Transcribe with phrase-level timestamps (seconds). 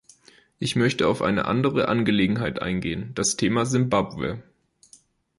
[0.57, 4.41] Ich möchte auf eine andere Angelegenheit eingehen das Thema Simbabwe.